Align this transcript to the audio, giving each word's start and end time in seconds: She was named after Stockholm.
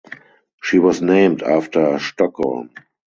She 0.63 0.79
was 0.79 0.99
named 0.99 1.43
after 1.43 1.99
Stockholm. 1.99 2.71